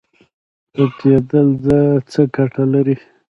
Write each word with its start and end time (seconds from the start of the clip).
پټیدل 0.73 1.49
څه 2.11 2.21
ګټه 2.35 2.63
لري؟ 2.73 2.95